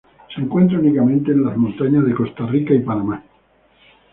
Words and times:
Se 0.33 0.41
encuentra 0.41 0.79
únicamente 0.79 1.31
en 1.31 1.43
las 1.43 1.55
montañas 1.55 2.03
de 2.07 2.15
Costa 2.15 2.47
Rica 2.47 2.73
y 2.73 2.79
Panamá. 2.79 3.23